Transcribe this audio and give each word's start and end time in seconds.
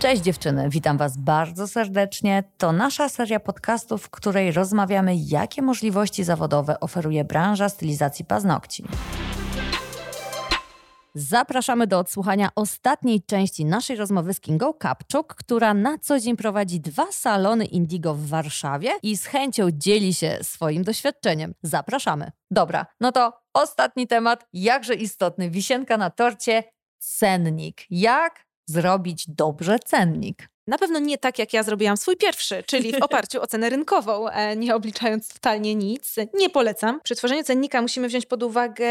Cześć 0.00 0.22
dziewczyny, 0.22 0.68
witam 0.68 0.98
Was 0.98 1.16
bardzo 1.16 1.68
serdecznie. 1.68 2.44
To 2.58 2.72
nasza 2.72 3.08
seria 3.08 3.40
podcastów, 3.40 4.02
w 4.02 4.10
której 4.10 4.52
rozmawiamy, 4.52 5.16
jakie 5.16 5.62
możliwości 5.62 6.24
zawodowe 6.24 6.80
oferuje 6.80 7.24
branża 7.24 7.68
stylizacji 7.68 8.24
paznokci. 8.24 8.84
Zapraszamy 11.14 11.86
do 11.86 11.98
odsłuchania 11.98 12.48
ostatniej 12.54 13.22
części 13.22 13.64
naszej 13.64 13.96
rozmowy 13.96 14.34
z 14.34 14.40
Kingą 14.40 14.72
Kapczuk, 14.72 15.34
która 15.34 15.74
na 15.74 15.98
co 15.98 16.20
dzień 16.20 16.36
prowadzi 16.36 16.80
dwa 16.80 17.12
salony 17.12 17.64
Indigo 17.64 18.14
w 18.14 18.26
Warszawie 18.26 18.90
i 19.02 19.16
z 19.16 19.26
chęcią 19.26 19.68
dzieli 19.70 20.14
się 20.14 20.38
swoim 20.42 20.84
doświadczeniem. 20.84 21.54
Zapraszamy. 21.62 22.30
Dobra, 22.50 22.86
no 23.00 23.12
to 23.12 23.32
ostatni 23.54 24.06
temat, 24.06 24.46
jakże 24.52 24.94
istotny, 24.94 25.50
wisienka 25.50 25.96
na 25.96 26.10
torcie, 26.10 26.64
cennik. 26.98 27.82
Jak 27.90 28.49
zrobić 28.70 29.24
dobrze 29.28 29.78
cennik? 29.78 30.48
Na 30.66 30.78
pewno 30.78 30.98
nie 30.98 31.18
tak, 31.18 31.38
jak 31.38 31.52
ja 31.52 31.62
zrobiłam 31.62 31.96
swój 31.96 32.16
pierwszy, 32.16 32.62
czyli 32.66 32.92
w 32.92 33.02
oparciu 33.10 33.42
o 33.42 33.46
cenę 33.46 33.70
rynkową, 33.70 34.28
e, 34.28 34.56
nie 34.56 34.74
obliczając 34.74 35.28
totalnie 35.28 35.74
nic. 35.74 36.14
Nie 36.34 36.50
polecam. 36.50 37.00
Przy 37.04 37.16
tworzeniu 37.16 37.42
cennika 37.42 37.82
musimy 37.82 38.08
wziąć 38.08 38.26
pod 38.26 38.42
uwagę 38.42 38.86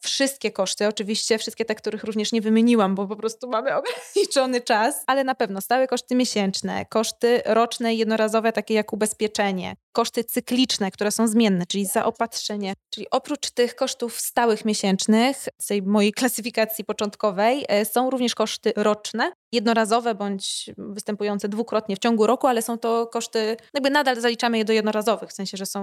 wszystkie 0.00 0.50
koszty, 0.50 0.88
oczywiście 0.88 1.38
wszystkie 1.38 1.64
te, 1.64 1.74
których 1.74 2.04
również 2.04 2.32
nie 2.32 2.40
wymieniłam, 2.40 2.94
bo 2.94 3.06
po 3.06 3.16
prostu 3.16 3.48
mamy 3.48 3.70
ograniczony 3.78 4.60
czas, 4.60 5.04
ale 5.06 5.24
na 5.24 5.34
pewno 5.34 5.60
stałe 5.60 5.86
koszty 5.86 6.14
miesięczne, 6.14 6.86
koszty 6.86 7.42
roczne 7.46 7.94
i 7.94 7.98
jednorazowe, 7.98 8.52
takie 8.52 8.74
jak 8.74 8.92
ubezpieczenie, 8.92 9.76
koszty 9.92 10.24
cykliczne, 10.24 10.90
które 10.90 11.10
są 11.10 11.28
zmienne, 11.28 11.66
czyli 11.66 11.86
zaopatrzenie. 11.86 12.72
Czyli 12.90 13.06
oprócz 13.10 13.50
tych 13.50 13.74
kosztów 13.74 14.20
stałych 14.20 14.64
miesięcznych, 14.64 15.48
z 15.58 15.66
tej 15.66 15.82
mojej 15.82 16.12
klasyfikacji 16.12 16.84
początkowej, 16.84 17.64
e, 17.68 17.84
są 17.84 18.10
również 18.10 18.34
koszty 18.34 18.72
roczne, 18.76 19.32
jednorazowe 19.52 20.14
bądź 20.14 20.70
występujące 20.78 21.48
dwukrotnie 21.48 21.96
w 21.96 21.98
ciągu 21.98 22.26
roku, 22.26 22.46
ale 22.46 22.62
są 22.62 22.78
to 22.78 23.06
koszty, 23.06 23.56
jakby 23.74 23.90
nadal 23.90 24.20
zaliczamy 24.20 24.58
je 24.58 24.64
do 24.64 24.72
jednorazowych, 24.72 25.30
w 25.30 25.32
sensie, 25.32 25.56
że 25.56 25.66
są 25.66 25.82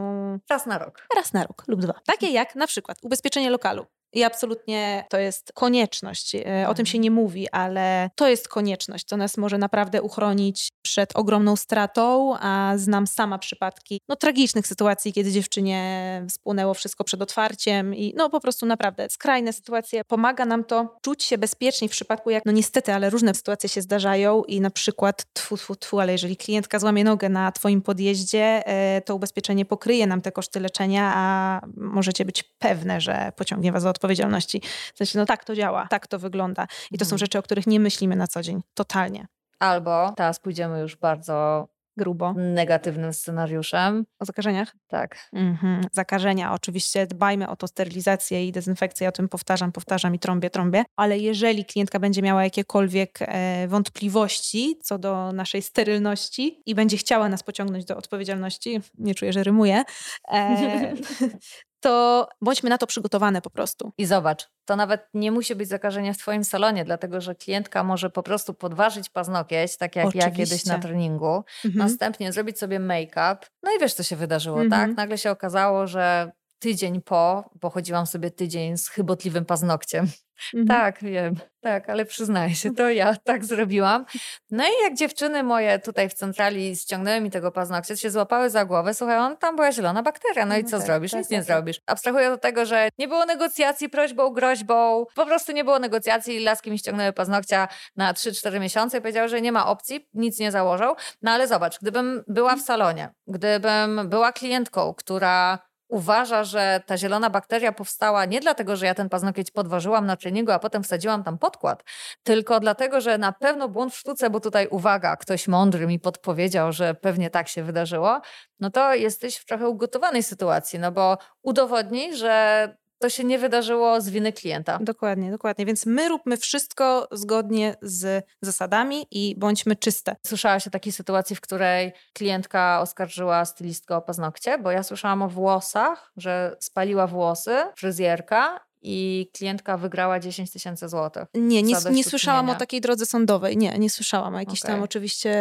raz 0.50 0.66
na 0.66 0.78
rok. 0.78 1.08
Raz 1.16 1.34
na 1.34 1.44
rok 1.44 1.64
lub 1.68 1.82
dwa. 1.82 1.94
Takie 2.06 2.30
jak 2.30 2.56
na 2.56 2.68
przykład 2.68 2.98
ubezpieczenie 3.02 3.50
lokalu. 3.50 3.86
I 4.16 4.24
absolutnie 4.24 5.06
to 5.10 5.18
jest 5.18 5.52
konieczność. 5.54 6.36
E, 6.36 6.66
o 6.68 6.74
tym 6.74 6.86
się 6.86 7.00
nie 7.00 7.12
mówi, 7.12 7.50
ale 7.52 8.10
to 8.16 8.28
jest 8.28 8.48
konieczność. 8.48 9.06
To 9.06 9.18
nas 9.18 9.38
może 9.38 9.58
naprawdę 9.58 10.02
uchronić 10.02 10.70
przed 10.82 11.16
ogromną 11.16 11.56
stratą, 11.56 12.34
a 12.40 12.74
znam 12.76 13.08
sama 13.08 13.38
przypadki 13.38 14.02
no, 14.10 14.16
tragicznych 14.16 14.68
sytuacji, 14.68 15.14
kiedy 15.14 15.32
dziewczynie 15.32 16.26
spłynęło 16.30 16.74
wszystko 16.74 17.04
przed 17.04 17.22
otwarciem 17.22 17.96
i 17.96 18.14
no 18.18 18.30
po 18.30 18.40
prostu 18.40 18.66
naprawdę 18.66 19.10
skrajne 19.10 19.54
sytuacje. 19.54 20.02
Pomaga 20.04 20.46
nam 20.46 20.64
to 20.64 20.96
czuć 21.02 21.24
się 21.24 21.38
bezpieczniej 21.38 21.90
w 21.90 21.92
przypadku, 21.92 22.30
jak 22.30 22.46
no 22.46 22.52
niestety, 22.52 22.94
ale 22.94 23.10
różne 23.10 23.34
sytuacje 23.34 23.70
się 23.70 23.82
zdarzają 23.82 24.44
i 24.44 24.62
na 24.62 24.70
przykład 24.70 25.26
tfu, 25.34 25.58
tfu, 25.58 25.76
tfu, 25.76 26.00
ale 26.00 26.12
jeżeli 26.12 26.38
klientka 26.38 26.80
złamie 26.80 27.04
nogę 27.04 27.30
na 27.30 27.52
twoim 27.52 27.82
podjeździe, 27.82 28.64
e, 28.66 29.02
to 29.02 29.16
ubezpieczenie 29.16 29.66
pokryje 29.66 30.08
nam 30.08 30.22
te 30.22 30.32
koszty 30.32 30.60
leczenia, 30.60 31.14
a 31.16 31.62
możecie 31.78 32.26
być 32.26 32.44
pewne, 32.44 33.02
że 33.02 33.32
pociągnie 33.36 33.72
was 33.72 33.84
do 33.84 33.90
odpowiedzialności 33.90 34.05
odpowiedzialności. 34.06 34.62
W 34.94 34.98
sensie, 34.98 35.20
no 35.20 35.26
tak 35.26 35.44
to 35.44 35.56
działa, 35.56 35.88
tak 35.88 36.08
to 36.08 36.20
wygląda. 36.20 36.68
I 36.92 36.98
to 36.98 37.06
są 37.06 37.10
mhm. 37.10 37.20
rzeczy, 37.20 37.40
o 37.40 37.42
których 37.42 37.68
nie 37.68 37.80
myślimy 37.80 38.16
na 38.16 38.28
co 38.28 38.42
dzień. 38.42 38.62
Totalnie. 38.74 39.28
Albo 39.60 40.14
teraz 40.18 40.40
pójdziemy 40.40 40.80
już 40.80 40.96
bardzo 40.96 41.68
grubo. 41.98 42.34
Negatywnym 42.34 43.14
scenariuszem. 43.14 44.06
O 44.20 44.26
zakażeniach? 44.26 44.76
Tak. 44.88 45.30
Mhm. 45.34 45.82
Zakażenia. 45.92 46.54
Oczywiście 46.54 47.08
dbajmy 47.08 47.50
o 47.50 47.56
to 47.56 47.68
sterylizację 47.68 48.48
i 48.48 48.52
dezynfekcję. 48.52 49.10
O 49.10 49.12
tym 49.12 49.30
powtarzam, 49.30 49.72
powtarzam 49.72 50.16
i 50.16 50.20
trąbię, 50.20 50.50
trąbię. 50.50 50.84
Ale 50.96 51.18
jeżeli 51.18 51.66
klientka 51.66 52.00
będzie 52.00 52.22
miała 52.22 52.44
jakiekolwiek 52.44 53.20
e, 53.22 53.68
wątpliwości 53.68 54.80
co 54.84 54.98
do 54.98 55.32
naszej 55.32 55.62
sterylności 55.62 56.62
i 56.66 56.76
będzie 56.76 56.98
chciała 56.98 57.30
nas 57.30 57.44
pociągnąć 57.44 57.86
do 57.86 57.98
odpowiedzialności, 57.98 58.82
nie 58.98 59.16
czuję, 59.16 59.34
że 59.34 59.44
rymuję, 59.44 59.84
e, 60.32 60.94
to 61.86 62.28
bądźmy 62.42 62.70
na 62.70 62.78
to 62.78 62.88
przygotowane 62.88 63.42
po 63.42 63.50
prostu. 63.50 63.92
I 63.98 64.06
zobacz, 64.06 64.50
to 64.66 64.76
nawet 64.76 65.08
nie 65.14 65.32
musi 65.32 65.56
być 65.56 65.70
zakażenie 65.70 66.14
w 66.14 66.18
Twoim 66.18 66.44
salonie, 66.44 66.86
dlatego 66.86 67.22
że 67.22 67.36
klientka 67.36 67.84
może 67.84 68.10
po 68.10 68.24
prostu 68.24 68.54
podważyć 68.54 69.10
paznokieć, 69.10 69.78
tak 69.78 69.96
jak 69.96 70.06
Oczywiście. 70.06 70.30
ja 70.30 70.36
kiedyś 70.36 70.66
na 70.66 70.80
treningu, 70.80 71.44
mhm. 71.66 71.88
następnie 71.88 72.32
zrobić 72.32 72.60
sobie 72.60 72.80
make-up. 72.80 73.38
No 73.64 73.72
i 73.72 73.80
wiesz, 73.80 73.94
co 73.94 74.04
się 74.04 74.16
wydarzyło, 74.16 74.58
tak? 74.58 74.66
mhm. 74.66 74.90
tak? 74.90 74.98
Nagle 74.98 75.18
się 75.18 75.32
okazało, 75.32 75.88
że 75.88 76.32
tydzień 76.60 77.02
po, 77.02 77.50
bo 77.62 77.70
chodziłam 77.70 78.06
sobie 78.08 78.32
tydzień 78.32 78.78
z 78.78 78.90
chybotliwym 78.90 79.46
paznokciem. 79.46 80.08
Mhm. 80.54 80.68
Tak, 80.68 81.04
wiem, 81.04 81.36
tak, 81.62 81.90
ale 81.90 82.06
przyznaję 82.06 82.56
się, 82.56 82.74
to 82.74 82.90
ja 82.90 83.16
tak 83.16 83.46
zrobiłam. 83.46 84.06
No 84.52 84.64
i 84.64 84.84
jak 84.84 84.94
dziewczyny 84.94 85.44
moje 85.44 85.80
tutaj 85.80 86.10
w 86.10 86.14
centrali 86.14 86.76
ściągnęły 86.76 87.22
mi 87.22 87.32
tego 87.32 87.52
paznokcia, 87.52 87.96
się 87.96 88.12
złapały 88.12 88.50
za 88.50 88.66
głowę, 88.66 88.94
słuchaj, 88.94 89.18
on 89.18 89.38
tam 89.38 89.56
była 89.56 89.72
zielona 89.72 90.04
bakteria, 90.04 90.46
no 90.46 90.58
i 90.58 90.64
no 90.64 90.70
co 90.70 90.78
tak, 90.78 90.86
zrobisz? 90.86 91.12
Tak, 91.12 91.20
Nic 91.20 91.28
tak, 91.28 91.32
nie 91.32 91.38
tak. 91.38 91.48
zrobisz. 91.48 91.80
Abstrahuję 91.86 92.30
do 92.30 92.38
tego, 92.38 92.66
że 92.66 92.90
nie 92.98 93.08
było 93.08 93.26
negocjacji 93.26 93.90
prośbą, 93.90 94.30
groźbą, 94.30 95.06
po 95.16 95.26
prostu 95.26 95.52
nie 95.52 95.64
było 95.64 95.80
negocjacji, 95.80 96.40
laski 96.40 96.72
mi 96.72 96.80
ściągnęły 96.80 97.14
paznokcia 97.14 97.68
na 97.96 98.14
3-4 98.14 98.60
miesiące 98.60 98.98
i 98.98 99.02
powiedziały, 99.02 99.28
że 99.28 99.42
nie 99.42 99.52
ma 99.52 99.68
opcji, 99.68 100.08
nic 100.14 100.40
nie 100.40 100.52
założą. 100.52 100.96
No 101.22 101.32
ale 101.32 101.48
zobacz, 101.48 101.80
gdybym 101.80 102.24
była 102.28 102.56
w 102.56 102.62
salonie, 102.62 103.10
gdybym 103.28 104.10
była 104.10 104.32
klientką, 104.32 104.94
która 104.94 105.60
uważa, 105.88 106.44
że 106.44 106.82
ta 106.86 106.98
zielona 106.98 107.30
bakteria 107.30 107.72
powstała 107.72 108.26
nie 108.26 108.40
dlatego, 108.40 108.76
że 108.76 108.86
ja 108.86 108.96
ten 108.96 109.10
paznokieć 109.10 109.52
podważyłam 109.52 110.06
na 110.06 110.16
treningu, 110.18 110.52
a 110.52 110.60
potem 110.60 110.84
wsadziłam 110.84 111.24
tam 111.24 111.38
podkład, 111.38 111.84
tylko 112.24 112.60
dlatego, 112.60 113.02
że 113.02 113.18
na 113.18 113.32
pewno 113.32 113.70
błąd 113.70 113.94
w 113.94 113.98
sztuce, 113.98 114.30
bo 114.30 114.40
tutaj 114.40 114.68
uwaga, 114.68 115.18
ktoś 115.18 115.48
mądry 115.48 115.88
mi 115.88 116.00
podpowiedział, 116.00 116.72
że 116.72 116.94
pewnie 116.94 117.30
tak 117.30 117.48
się 117.48 117.64
wydarzyło, 117.64 118.22
no 118.60 118.70
to 118.70 118.94
jesteś 118.94 119.38
w 119.38 119.46
trochę 119.46 119.70
ugotowanej 119.70 120.24
sytuacji, 120.24 120.80
no 120.80 120.92
bo 120.92 121.18
udowodnij, 121.44 122.16
że 122.16 122.78
to 123.06 123.10
się 123.10 123.24
nie 123.24 123.40
wydarzyło 123.40 124.02
z 124.02 124.10
winy 124.10 124.34
klienta. 124.34 124.80
Dokładnie, 124.82 125.32
dokładnie. 125.32 125.66
Więc 125.66 125.86
my 125.86 126.10
róbmy 126.10 126.38
wszystko 126.38 127.08
zgodnie 127.12 127.76
z 127.82 128.26
zasadami 128.42 129.08
i 129.12 129.36
bądźmy 129.38 129.76
czyste. 129.76 130.16
Słyszałaś 130.26 130.68
o 130.68 130.70
takiej 130.70 130.92
sytuacji, 130.94 131.36
w 131.36 131.42
której 131.42 131.92
klientka 132.14 132.82
oskarżyła 132.82 133.46
stylistkę 133.46 133.96
o 133.96 134.02
paznokcie, 134.02 134.58
bo 134.58 134.72
ja 134.72 134.84
słyszałam 134.84 135.22
o 135.22 135.30
włosach, 135.30 136.12
że 136.18 136.56
spaliła 136.60 137.08
włosy 137.08 137.56
fryzjerka 137.78 138.60
i 138.88 139.30
klientka 139.34 139.78
wygrała 139.78 140.20
10 140.20 140.52
tysięcy 140.52 140.90
złotych. 140.90 141.24
Nie, 141.34 141.64
nie, 141.64 141.76
nie 141.92 142.04
słyszałam 142.04 142.50
o 142.50 142.56
takiej 142.56 142.82
drodze 142.82 143.06
sądowej. 143.06 143.58
Nie, 143.58 143.78
nie 143.78 143.90
słyszałam 143.90 144.36
o 144.36 144.40
jakichś 144.40 144.62
okay. 144.62 144.72
tam 144.72 144.84
oczywiście 144.84 145.36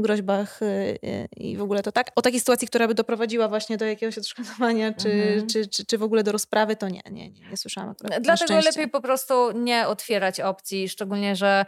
groźbach 0.00 0.62
y, 0.62 0.64
y, 1.04 1.28
i 1.36 1.56
w 1.56 1.62
ogóle 1.62 1.82
to 1.82 1.92
tak. 1.92 2.10
O 2.16 2.22
takiej 2.22 2.40
sytuacji, 2.40 2.68
która 2.68 2.88
by 2.88 2.94
doprowadziła 2.94 3.48
właśnie 3.48 3.76
do 3.76 3.84
jakiegoś 3.84 4.18
odszkodowania, 4.18 4.92
czy, 4.92 5.12
mhm. 5.12 5.46
czy, 5.46 5.66
czy, 5.66 5.86
czy 5.86 5.98
w 5.98 6.02
ogóle 6.02 6.22
do 6.22 6.32
rozprawy, 6.32 6.76
to 6.76 6.88
nie, 6.88 7.00
nie, 7.10 7.30
nie, 7.30 7.50
nie 7.50 7.56
słyszałam 7.56 7.90
akurat. 7.90 8.22
Dlatego 8.22 8.60
lepiej 8.60 8.88
po 8.88 9.00
prostu 9.00 9.52
nie 9.52 9.86
otwierać 9.88 10.40
opcji, 10.40 10.88
szczególnie, 10.88 11.36
że 11.36 11.64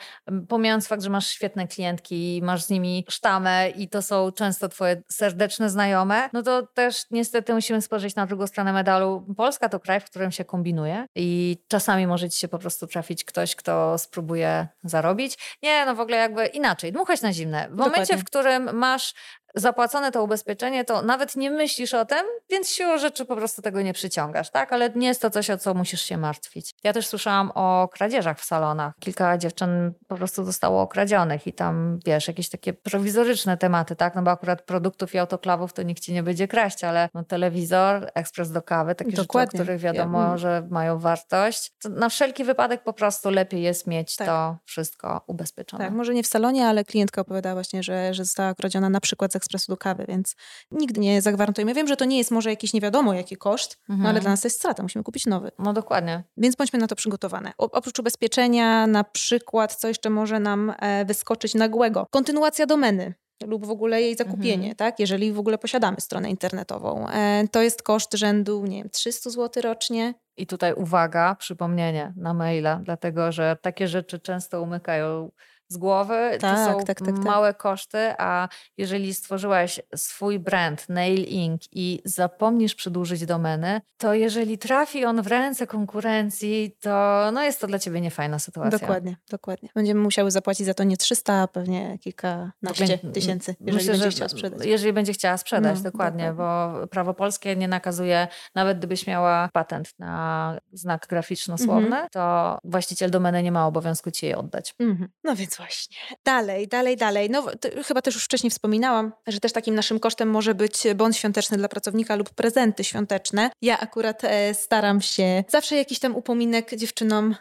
pomijając 0.49 0.89
fakt, 0.89 1.03
że 1.03 1.11
masz 1.11 1.29
świetne 1.29 1.69
klientki, 1.69 2.41
masz 2.45 2.62
z 2.62 2.71
nimi 2.71 3.05
sztamę 3.09 3.71
i 3.71 3.89
to 3.89 4.03
są 4.03 4.33
często 4.33 4.69
twoje 4.69 5.03
serdeczne 5.09 5.71
znajome, 5.71 6.31
no 6.33 6.43
to 6.43 6.67
też 6.67 7.05
niestety 7.11 7.55
musimy 7.55 7.83
spojrzeć 7.83 8.15
na 8.15 8.27
drugą 8.27 8.47
stronę 8.47 8.73
medalu. 8.73 9.35
Polska 9.37 9.69
to 9.69 9.81
kraj, 9.81 10.00
w 10.00 10.05
którym 10.05 10.33
się 10.33 10.45
kombinuje 10.45 11.08
i 11.15 11.57
czasami 11.69 12.07
może 12.07 12.31
ci 12.31 12.39
się 12.39 12.49
po 12.49 12.59
prostu 12.59 12.87
trafić 12.87 13.25
ktoś, 13.25 13.57
kto 13.57 13.99
spróbuje 13.99 14.69
zarobić. 14.85 15.59
Nie, 15.63 15.87
no 15.87 15.95
w 15.95 16.01
ogóle 16.01 16.17
jakby 16.17 16.47
inaczej, 16.47 16.93
dmuchać 16.93 17.23
na 17.23 17.33
zimne. 17.33 17.59
W 17.59 17.71
Dokładnie. 17.71 17.85
momencie, 17.85 18.17
w 18.17 18.25
którym 18.25 18.77
masz 18.77 19.15
zapłacone 19.55 20.13
to 20.13 20.25
ubezpieczenie, 20.25 20.85
to 20.85 21.03
nawet 21.03 21.37
nie 21.37 21.51
myślisz 21.51 21.95
o 21.95 22.05
tym, 22.05 22.27
więc 22.51 22.69
siłą 22.69 22.99
rzeczy 22.99 23.25
po 23.25 23.37
prostu 23.37 23.63
tego 23.63 23.83
nie 23.83 23.93
przyciągasz, 23.93 24.51
tak? 24.51 24.73
Ale 24.73 24.91
nie 24.95 25.07
jest 25.07 25.23
to 25.23 25.31
coś, 25.31 25.51
o 25.51 25.59
co 25.59 25.75
musisz 25.75 26.03
się 26.03 26.17
martwić. 26.17 26.75
Ja 26.85 26.93
też 26.93 27.07
słyszałam 27.07 27.53
o 27.55 27.89
kradzieżach 27.93 28.41
w 28.41 28.45
salonach. 28.45 28.95
Kilka 29.01 29.39
dziewczyn 29.39 29.93
po 30.09 30.17
prostu 30.17 30.45
zostało 30.45 30.83
okradzionych 30.83 31.47
i 31.47 31.53
tam, 31.53 31.99
wiesz, 32.06 32.29
jakieś 32.29 32.49
takie 32.49 32.73
prowizoryczne 32.73 33.56
tematy, 33.56 33.97
tak? 33.97 34.15
No 34.15 34.23
bo 34.23 34.31
akurat 34.31 34.62
produktów 34.62 35.15
i 35.15 35.19
autoklawów 35.19 35.73
to 35.73 35.83
nikt 35.83 36.03
ci 36.03 36.12
nie 36.12 36.23
będzie 36.23 36.49
kraść, 36.49 36.85
ale 36.85 37.09
no, 37.15 37.25
telewizor, 37.25 38.11
ekspres 38.15 38.51
do 38.51 38.62
kawy, 38.62 38.94
takie 38.94 39.12
Dokładnie. 39.12 39.51
rzeczy, 39.51 39.62
o 39.62 39.65
których 39.65 39.81
wiadomo, 39.81 40.23
ja. 40.23 40.39
że 40.39 40.67
mają 40.71 40.99
wartość. 40.99 41.73
To 41.83 41.89
na 41.89 42.09
wszelki 42.09 42.44
wypadek 42.44 42.83
po 42.83 42.93
prostu 42.93 43.31
lepiej 43.31 43.62
jest 43.62 43.87
mieć 43.87 44.17
tak. 44.17 44.29
to 44.29 44.56
wszystko 44.65 45.21
ubezpieczone. 45.27 45.85
Tak, 45.85 45.94
może 45.94 46.15
nie 46.15 46.23
w 46.23 46.27
salonie, 46.27 46.67
ale 46.67 46.85
klientka 46.85 47.21
opowiadała 47.21 47.55
właśnie, 47.55 47.83
że, 47.83 48.15
że 48.15 48.25
została 48.25 48.55
kradziona 48.55 48.91
na 48.91 49.01
przykład 49.01 49.35
ekspresu 49.38 49.73
do 49.73 49.76
kawy, 49.76 50.05
więc 50.08 50.37
nigdy 50.70 51.00
nie 51.00 51.23
zagwarantujemy. 51.23 51.75
Wiem, 51.75 51.88
że 51.88 51.96
to 51.96 52.05
nie 52.05 52.19
jest 52.19 52.31
może 52.31 52.50
jakiś 52.50 52.73
nie 52.73 52.81
wiadomo 52.81 53.14
jaki 53.14 53.37
koszt, 53.37 53.79
mhm. 53.81 54.02
no 54.02 54.08
ale 54.08 54.20
dla 54.20 54.31
nas 54.31 54.40
to 54.40 54.46
jest 54.46 54.58
strata, 54.58 54.82
musimy 54.82 55.05
kupić 55.05 55.26
nowy. 55.26 55.50
No 55.58 55.73
dokładnie. 55.73 56.25
Więc 56.37 56.56
bądźmy 56.56 56.79
na 56.79 56.87
to 56.87 56.96
przygotowane. 56.96 57.52
O, 57.58 57.70
oprócz 57.70 57.99
ubezpieczenia, 57.99 58.87
na 58.87 59.05
przykład, 59.05 59.75
co 59.75 59.88
jeszcze 59.88 60.11
może 60.11 60.40
nam 60.40 60.73
e, 60.81 61.05
wyskoczyć 61.05 61.55
nagłego? 61.55 62.06
Kontynuacja 62.11 62.67
domeny 62.67 63.14
lub 63.46 63.67
w 63.67 63.70
ogóle 63.70 64.02
jej 64.02 64.17
zakupienie, 64.17 64.55
mhm. 64.55 64.75
tak? 64.75 65.00
jeżeli 65.00 65.32
w 65.32 65.38
ogóle 65.38 65.58
posiadamy 65.58 65.96
stronę 66.00 66.31
internetową. 66.31 67.08
E, 67.08 67.49
to 67.49 67.62
jest 67.62 67.82
koszt 67.82 68.14
rzędu, 68.14 68.67
nie 68.67 68.76
wiem, 68.79 68.91
300 68.91 69.31
zł 69.31 69.62
rocznie. 69.62 70.14
I 70.37 70.46
tutaj 70.46 70.75
uwaga, 70.75 71.34
przypomnienie 71.34 72.12
na 72.17 72.34
maila, 72.34 72.81
dlatego 72.84 73.32
że 73.32 73.56
takie 73.62 73.88
rzeczy 73.88 74.20
często 74.20 74.62
umykają 74.62 75.31
z 75.69 75.76
głowy. 75.76 76.38
Tak, 76.41 76.56
to 76.56 76.73
są 76.73 76.85
tak, 76.85 76.99
tak, 76.99 77.09
tak, 77.09 77.19
małe 77.19 77.55
koszty, 77.55 77.99
a 78.19 78.49
jeżeli 78.76 79.15
stworzyłaś 79.15 79.81
swój 79.97 80.38
brand 80.38 80.88
Nail 80.88 81.25
Ink 81.25 81.62
i 81.73 82.03
zapomnisz 82.05 82.75
przedłużyć 82.75 83.26
domeny, 83.26 83.81
to 83.97 84.15
jeżeli 84.15 84.59
trafi 84.59 85.05
on 85.05 85.23
w 85.23 85.26
ręce 85.26 85.67
konkurencji, 85.67 86.76
to 86.81 87.25
no 87.32 87.43
jest 87.43 87.61
to 87.61 87.67
dla 87.67 87.79
ciebie 87.79 88.00
niefajna 88.00 88.38
sytuacja. 88.38 88.79
Dokładnie, 88.79 89.17
dokładnie. 89.31 89.69
Będziemy 89.75 90.00
musiały 90.00 90.31
zapłacić 90.31 90.67
za 90.67 90.75
to 90.75 90.85
nie 90.85 90.97
300, 90.97 91.35
a 91.35 91.49
pewnie 91.49 91.99
kilkanaście 91.99 92.99
tysięcy, 92.99 93.56
jeżeli 93.61 93.76
Myślę, 93.76 93.93
będzie 93.93 94.11
chciała 94.11 94.29
sprzedać. 94.29 94.67
Jeżeli 94.67 94.93
będzie 94.93 95.12
chciała 95.12 95.37
sprzedać, 95.37 95.76
no, 95.76 95.82
dokładnie, 95.82 96.25
dokładnie, 96.31 96.79
bo 96.81 96.87
prawo 96.87 97.15
polskie 97.15 97.56
nie 97.56 97.69
nakazuje, 97.69 98.29
nawet 98.55 98.79
gdybyś 98.79 99.06
miała 99.06 99.49
patent 99.53 99.94
na 99.99 100.59
znak 100.73 101.06
graficzno-słowny, 101.06 101.87
mhm. 101.87 102.09
to 102.11 102.59
właściciel 102.65 103.11
domeny 103.11 103.43
nie 103.43 103.53
ma 103.53 103.67
obowiązku 103.67 104.11
ci 104.11 104.26
jej 104.26 104.35
oddać. 104.35 104.75
Mhm. 104.79 105.09
No 105.25 105.37
więc 105.37 105.57
właśnie. 105.58 105.96
Dalej, 106.25 106.69
dalej, 106.69 106.96
dalej. 106.96 107.31
No, 107.31 107.46
chyba 107.87 108.02
też 108.02 108.14
już 108.14 108.25
wcześniej 108.25 108.50
wspominałam, 108.50 109.12
że 109.26 109.40
też 109.40 109.52
takim 109.52 109.75
naszym 109.75 110.00
kosztem 110.00 110.31
może 110.31 110.55
być 110.55 110.82
bon 110.96 111.12
świąteczny 111.12 111.56
dla 111.56 111.69
pracownika 111.69 112.16
lub 112.16 112.31
prezenty 112.31 112.84
świąteczne. 112.84 113.50
Ja 113.62 113.81
akurat 113.81 114.25
e, 114.25 114.55
staram 114.55 115.00
się 115.00 115.44
zawsze 115.49 115.76
jakiś 115.76 115.99
tam 115.99 116.16
upominek 116.16 116.75
dziewczynom 116.76 117.34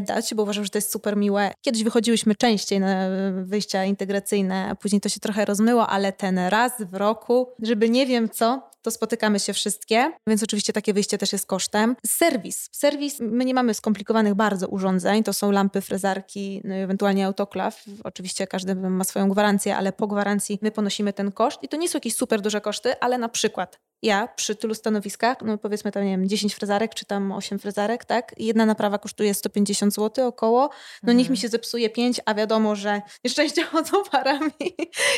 dać, 0.00 0.34
bo 0.34 0.42
uważam, 0.42 0.64
że 0.64 0.70
to 0.70 0.78
jest 0.78 0.92
super 0.92 1.16
miłe. 1.16 1.50
Kiedyś 1.60 1.82
wychodziłyśmy 1.82 2.34
częściej 2.34 2.80
na 2.80 3.08
wyjścia 3.44 3.84
integracyjne, 3.84 4.68
a 4.68 4.74
później 4.74 5.00
to 5.00 5.08
się 5.08 5.20
trochę 5.20 5.44
rozmyło, 5.44 5.86
ale 5.86 6.12
ten 6.12 6.38
raz 6.38 6.72
w 6.78 6.94
roku, 6.94 7.48
żeby 7.62 7.90
nie 7.90 8.06
wiem 8.06 8.28
co, 8.30 8.72
to 8.82 8.90
spotykamy 8.90 9.40
się 9.40 9.52
wszystkie, 9.52 10.12
więc 10.26 10.42
oczywiście 10.42 10.72
takie 10.72 10.92
wyjście 10.92 11.18
też 11.18 11.32
jest 11.32 11.46
kosztem. 11.46 11.96
Serwis. 12.06 12.68
Serwis, 12.72 13.20
my 13.20 13.44
nie 13.44 13.54
mamy 13.54 13.74
skomplikowanych 13.74 14.34
bardzo 14.34 14.68
urządzeń, 14.68 15.22
to 15.22 15.32
są 15.32 15.50
lampy, 15.50 15.80
frezarki, 15.80 16.60
no 16.64 16.74
ewentualnie 16.74 17.26
autoklaw. 17.26 17.84
Oczywiście 18.04 18.46
każdy 18.46 18.74
ma 18.74 19.04
swoją 19.04 19.28
gwarancję, 19.28 19.76
ale 19.76 19.92
po 19.92 20.06
gwarancji 20.06 20.58
my 20.62 20.70
ponosimy 20.70 21.12
ten 21.12 21.32
koszt 21.32 21.62
i 21.62 21.68
to 21.68 21.76
nie 21.76 21.88
są 21.88 21.96
jakieś 21.96 22.16
super 22.16 22.40
duże 22.40 22.60
koszty, 22.60 23.00
ale 23.00 23.18
na 23.18 23.28
przykład 23.28 23.78
ja 24.02 24.28
przy 24.28 24.56
tylu 24.56 24.74
stanowiskach, 24.74 25.36
no 25.44 25.58
powiedzmy 25.58 25.92
tam, 25.92 26.04
nie 26.04 26.10
wiem, 26.10 26.28
10 26.28 26.54
frezarek 26.54 26.94
czy 26.94 27.04
tam 27.04 27.32
8 27.32 27.58
frezarek, 27.58 28.04
tak? 28.04 28.34
Jedna 28.38 28.66
naprawa 28.66 28.98
kosztuje 28.98 29.34
150 29.34 29.94
zł 29.94 30.28
około. 30.28 30.60
No 30.62 30.68
mhm. 31.02 31.18
niech 31.18 31.30
mi 31.30 31.36
się 31.36 31.48
zepsuje 31.48 31.90
5, 31.90 32.20
a 32.26 32.34
wiadomo, 32.34 32.76
że 32.76 33.02
nieszczęście 33.24 33.64
chodzą 33.72 34.04
parami 34.04 34.52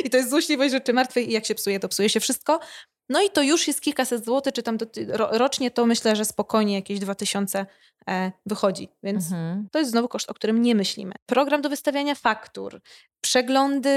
i 0.04 0.10
to 0.10 0.16
jest 0.16 0.30
złośliwość 0.30 0.72
rzeczy 0.72 0.92
martwej 0.92 1.28
i 1.30 1.32
jak 1.32 1.46
się 1.46 1.54
psuje, 1.54 1.80
to 1.80 1.88
psuje 1.88 2.08
się 2.08 2.20
wszystko. 2.20 2.60
No 3.08 3.22
i 3.22 3.30
to 3.30 3.42
już 3.42 3.66
jest 3.66 3.80
kilkaset 3.80 4.24
złotych, 4.24 4.52
czy 4.52 4.62
tam 4.62 4.76
do, 4.76 4.86
rocznie 5.16 5.70
to 5.70 5.86
myślę, 5.86 6.16
że 6.16 6.24
spokojnie 6.24 6.74
jakieś 6.74 6.98
2000 6.98 7.66
e, 8.08 8.32
wychodzi. 8.46 8.88
Więc 9.02 9.24
mhm. 9.24 9.68
to 9.72 9.78
jest 9.78 9.90
znowu 9.90 10.08
koszt, 10.08 10.30
o 10.30 10.34
którym 10.34 10.62
nie 10.62 10.74
myślimy. 10.74 11.14
Program 11.26 11.62
do 11.62 11.68
wystawiania 11.68 12.14
faktur, 12.14 12.80
przeglądy 13.20 13.90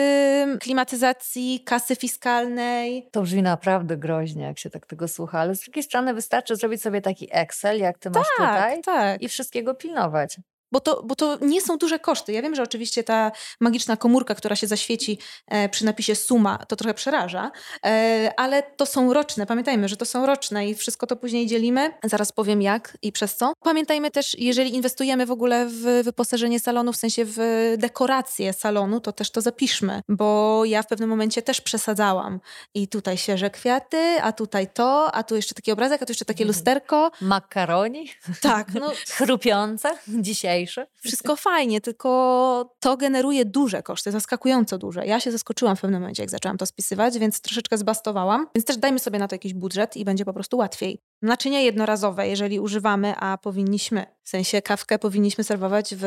klimatyzacji, 0.60 1.64
kasy 1.66 1.96
fiskalnej. 1.96 3.10
To 3.12 3.22
brzmi 3.22 3.42
naprawdę 3.42 3.98
groźnie, 3.98 4.44
jak 4.44 4.60
się 4.60 4.70
tak 4.70 4.86
tego 4.86 5.08
słucha, 5.08 5.40
ale 5.40 5.56
z 5.56 5.60
drugiej 5.60 5.84
strony 5.84 6.14
wystarczy 6.14 6.56
zrobić 6.56 6.82
sobie 6.82 7.02
taki 7.02 7.28
Excel, 7.32 7.80
jak 7.80 7.98
ty 7.98 8.10
masz 8.10 8.28
tak, 8.38 8.48
tutaj 8.48 8.82
tak. 8.82 9.22
i 9.22 9.28
wszystkiego 9.28 9.76
pilnować. 9.76 10.38
Bo 10.72 10.80
to, 10.80 11.04
bo 11.04 11.16
to 11.16 11.38
nie 11.42 11.62
są 11.62 11.78
duże 11.78 12.00
koszty. 12.00 12.32
Ja 12.32 12.42
wiem, 12.42 12.56
że 12.56 12.64
oczywiście 12.64 13.04
ta 13.04 13.32
magiczna 13.60 13.98
komórka, 13.98 14.36
która 14.36 14.56
się 14.56 14.68
zaświeci 14.68 15.20
e, 15.48 15.70
przy 15.70 15.86
napisie 15.86 16.16
suma, 16.16 16.58
to 16.68 16.76
trochę 16.76 16.94
przeraża, 16.94 17.52
e, 17.86 18.32
ale 18.38 18.64
to 18.64 18.86
są 18.86 19.14
roczne. 19.14 19.46
Pamiętajmy, 19.46 19.90
że 19.90 19.98
to 19.98 20.06
są 20.06 20.26
roczne 20.26 20.70
i 20.70 20.76
wszystko 20.76 21.08
to 21.08 21.16
później 21.16 21.48
dzielimy. 21.48 21.94
Zaraz 22.04 22.32
powiem 22.32 22.62
jak 22.62 22.98
i 23.02 23.12
przez 23.12 23.36
co. 23.36 23.54
Pamiętajmy 23.64 24.12
też, 24.12 24.36
jeżeli 24.40 24.76
inwestujemy 24.76 25.26
w 25.26 25.32
ogóle 25.32 25.66
w 25.66 26.02
wyposażenie 26.04 26.60
salonu, 26.60 26.94
w 26.94 26.98
sensie 26.98 27.26
w 27.26 27.38
dekorację 27.78 28.54
salonu, 28.54 29.00
to 29.00 29.12
też 29.12 29.32
to 29.32 29.42
zapiszmy, 29.42 30.02
bo 30.10 30.62
ja 30.66 30.84
w 30.84 30.88
pewnym 30.88 31.10
momencie 31.10 31.42
też 31.42 31.62
przesadzałam. 31.62 32.40
I 32.74 32.88
tutaj 32.88 33.18
świeże 33.18 33.50
kwiaty, 33.50 34.22
a 34.22 34.32
tutaj 34.32 34.68
to, 34.74 35.12
a 35.16 35.24
tu 35.24 35.36
jeszcze 35.36 35.56
taki 35.56 35.72
obrazek, 35.72 36.02
a 36.02 36.06
tu 36.06 36.12
jeszcze 36.12 36.26
takie 36.26 36.44
mhm. 36.44 36.48
lusterko. 36.48 37.12
Makaroni? 37.22 38.10
Tak. 38.42 38.74
No. 38.74 38.92
Chrupiące 39.18 39.98
dzisiaj 40.08 40.57
wszystko 40.96 41.36
fajnie, 41.36 41.82
tylko 41.82 42.76
to 42.80 42.98
generuje 42.98 43.46
duże 43.46 43.84
koszty, 43.84 44.12
zaskakująco 44.12 44.78
duże. 44.78 45.06
Ja 45.06 45.20
się 45.20 45.32
zaskoczyłam 45.32 45.76
w 45.76 45.82
pewnym 45.82 46.02
momencie, 46.02 46.24
jak 46.24 46.30
zaczęłam 46.30 46.58
to 46.58 46.66
spisywać, 46.66 47.20
więc 47.20 47.42
troszeczkę 47.42 47.78
zbastowałam. 47.78 48.48
Więc 48.56 48.66
też 48.66 48.78
dajmy 48.78 49.00
sobie 49.00 49.20
na 49.20 49.28
to 49.28 49.36
jakiś 49.36 49.54
budżet 49.54 49.98
i 49.98 50.06
będzie 50.06 50.26
po 50.26 50.34
prostu 50.34 50.58
łatwiej. 50.58 51.02
Naczynia 51.22 51.60
jednorazowe, 51.60 52.28
jeżeli 52.28 52.60
używamy, 52.60 53.16
a 53.16 53.38
powinniśmy, 53.38 54.06
w 54.24 54.30
sensie 54.30 54.62
kawkę 54.62 55.00
powinniśmy 55.00 55.44
serwować 55.44 55.96
w 55.98 56.06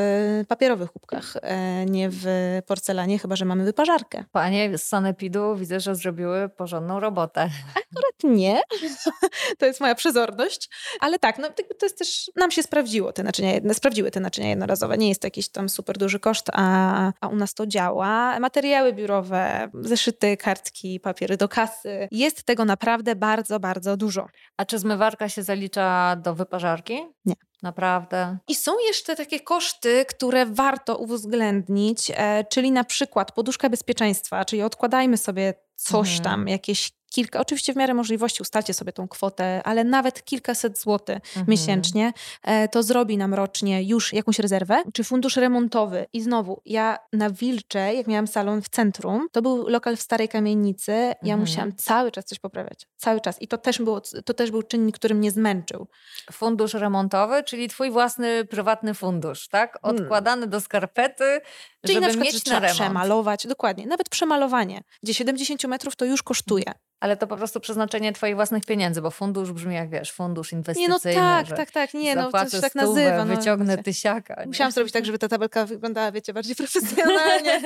papierowych 0.48 0.92
kubkach, 0.92 1.36
e, 1.42 1.86
nie 1.86 2.08
w 2.12 2.26
porcelanie, 2.66 3.18
chyba 3.18 3.36
że 3.36 3.44
mamy 3.44 3.64
wyparzarkę. 3.64 4.24
Panie 4.32 4.78
z 4.78 4.82
Sanepidu 4.82 5.56
widzę, 5.56 5.80
że 5.80 5.94
zrobiły 5.94 6.48
porządną 6.48 7.00
robotę. 7.00 7.40
Akurat 7.70 8.36
nie. 8.36 8.62
to 9.58 9.66
jest 9.66 9.80
moja 9.80 9.94
przezorność. 9.94 10.70
Ale 11.00 11.18
tak, 11.18 11.38
no, 11.38 11.48
to 11.78 11.86
jest 11.86 11.98
też, 11.98 12.30
nam 12.36 12.50
się 12.50 12.62
sprawdziło 12.62 13.12
te 13.12 13.22
naczynia, 13.22 13.52
sprawdziły 13.72 14.10
te 14.10 14.20
naczynia 14.20 14.48
jednorazowe. 14.48 14.98
Nie 14.98 15.08
jest 15.08 15.20
to 15.20 15.26
jakiś 15.26 15.48
tam 15.48 15.68
super 15.68 15.98
duży 15.98 16.20
koszt, 16.20 16.46
a, 16.52 17.12
a 17.20 17.28
u 17.28 17.36
nas 17.36 17.54
to 17.54 17.66
działa. 17.66 18.40
Materiały 18.40 18.92
biurowe, 18.92 19.70
zeszyty, 19.74 20.36
kartki, 20.36 21.00
papiery 21.00 21.36
do 21.36 21.48
kasy. 21.48 22.08
Jest 22.10 22.42
tego 22.42 22.64
naprawdę 22.64 23.16
bardzo, 23.16 23.60
bardzo 23.60 23.96
dużo. 23.96 24.28
A 24.56 24.64
czy 24.64 24.78
zmywarka 25.00 25.28
się 25.28 25.42
zalicza 25.42 26.16
do 26.16 26.34
wyparzarki? 26.34 27.00
Nie. 27.24 27.34
Naprawdę. 27.62 28.38
I 28.48 28.54
są 28.54 28.72
jeszcze 28.86 29.16
takie 29.16 29.40
koszty, 29.40 30.04
które 30.08 30.46
warto 30.46 30.96
uwzględnić, 30.96 32.12
e, 32.14 32.44
czyli 32.44 32.72
na 32.72 32.84
przykład 32.84 33.32
poduszka 33.32 33.68
bezpieczeństwa, 33.68 34.44
czyli 34.44 34.62
odkładajmy 34.62 35.16
sobie 35.16 35.54
coś 35.82 36.08
mhm. 36.08 36.24
tam, 36.24 36.48
jakieś 36.48 36.92
kilka, 37.10 37.40
oczywiście 37.40 37.72
w 37.72 37.76
miarę 37.76 37.94
możliwości 37.94 38.42
ustalcie 38.42 38.74
sobie 38.74 38.92
tą 38.92 39.08
kwotę, 39.08 39.62
ale 39.64 39.84
nawet 39.84 40.24
kilkaset 40.24 40.78
złotych 40.78 41.16
mhm. 41.16 41.46
miesięcznie, 41.48 42.12
e, 42.42 42.68
to 42.68 42.82
zrobi 42.82 43.16
nam 43.16 43.34
rocznie 43.34 43.82
już 43.82 44.12
jakąś 44.12 44.38
rezerwę, 44.38 44.82
czy 44.92 45.04
fundusz 45.04 45.36
remontowy. 45.36 46.06
I 46.12 46.20
znowu, 46.20 46.62
ja 46.64 46.98
na 47.12 47.30
Wilcze, 47.30 47.94
jak 47.94 48.06
miałam 48.06 48.26
salon 48.26 48.62
w 48.62 48.68
centrum, 48.68 49.28
to 49.32 49.42
był 49.42 49.68
lokal 49.68 49.96
w 49.96 50.00
Starej 50.00 50.28
Kamienicy, 50.28 50.92
ja 50.92 51.14
mhm. 51.34 51.40
musiałam 51.40 51.76
cały 51.76 52.10
czas 52.10 52.24
coś 52.24 52.38
poprawiać. 52.38 52.86
Cały 52.96 53.20
czas. 53.20 53.42
I 53.42 53.48
to 53.48 53.58
też, 53.58 53.78
było, 53.78 54.00
to 54.24 54.34
też 54.34 54.50
był 54.50 54.62
czynnik, 54.62 54.96
który 54.96 55.14
mnie 55.14 55.30
zmęczył. 55.30 55.86
Fundusz 56.32 56.74
remontowy, 56.74 57.42
czyli 57.42 57.68
twój 57.68 57.90
własny, 57.90 58.44
prywatny 58.44 58.94
fundusz, 58.94 59.48
tak? 59.48 59.78
Mm. 59.82 59.96
Odkładany 59.96 60.46
do 60.46 60.60
skarpety, 60.60 61.40
Czyli 61.86 61.94
żeby 61.94 62.06
na 62.06 62.08
przykład, 62.08 62.34
mieć 62.34 62.44
trzeba 62.44 62.68
przemalować, 62.68 63.46
dokładnie. 63.46 63.86
Nawet 63.86 64.08
przemalowanie, 64.08 64.80
gdzie 65.02 65.14
70 65.14 65.64
metrów 65.64 65.96
to 65.96 66.04
już 66.04 66.22
kosztuje 66.22 66.72
ale 67.00 67.16
to 67.16 67.26
po 67.26 67.36
prostu 67.36 67.60
przeznaczenie 67.60 68.12
twoich 68.12 68.34
własnych 68.34 68.64
pieniędzy, 68.64 69.02
bo 69.02 69.10
fundusz 69.10 69.52
brzmi 69.52 69.74
jak 69.74 69.90
wiesz, 69.90 70.12
fundusz 70.12 70.52
inwestycyjny. 70.52 70.94
Nie, 70.94 71.14
no 71.14 71.20
tak, 71.20 71.56
tak, 71.56 71.70
tak, 71.70 71.94
nie, 71.94 72.16
no 72.16 72.32
to 72.32 72.48
się 72.48 72.60
tak 72.60 72.72
stówę, 72.72 72.86
nazywa. 72.86 73.24
No, 73.24 73.36
wyciągnę 73.36 73.72
wiecie. 73.72 73.82
tysiaka. 73.82 74.40
Nie? 74.40 74.46
Musiałam 74.46 74.72
zrobić 74.72 74.92
tak, 74.92 75.06
żeby 75.06 75.18
ta 75.18 75.28
tabelka 75.28 75.66
wyglądała, 75.66 76.12
wiecie, 76.12 76.32
bardziej 76.32 76.56
profesjonalnie. 76.62 77.60